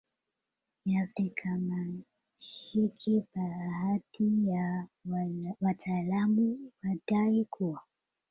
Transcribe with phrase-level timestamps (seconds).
[0.85, 4.87] ya Afrikamashariki Baadhi ya
[5.61, 7.81] wataalamu hudai kuwa